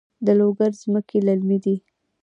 د 0.25 0.27
لوګر 0.39 0.71
ځمکې 0.81 1.17
للمي 1.27 1.57
دي 1.63 1.75